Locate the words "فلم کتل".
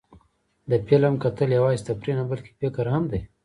0.87-1.49